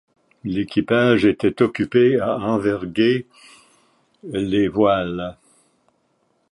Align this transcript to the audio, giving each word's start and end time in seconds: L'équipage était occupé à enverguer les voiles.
L'équipage 0.43 1.27
était 1.27 1.61
occupé 1.61 2.19
à 2.19 2.35
enverguer 2.39 3.27
les 4.23 4.67
voiles. 4.67 5.37